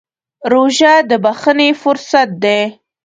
[0.51, 2.61] روژه د بښنې فرصت دی.